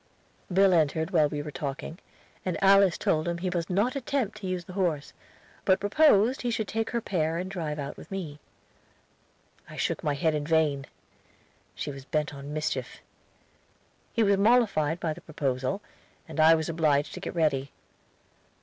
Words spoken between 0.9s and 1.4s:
while